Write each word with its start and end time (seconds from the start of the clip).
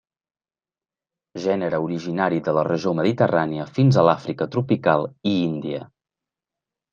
Gènere 1.43 1.81
originari 1.87 2.39
de 2.47 2.55
la 2.59 2.63
regió 2.69 2.93
mediterrània 3.01 3.67
fins 3.77 4.01
a 4.01 4.07
l'Àfrica 4.09 4.49
tropical 4.57 5.07
i 5.35 5.35
Índia. 5.43 5.85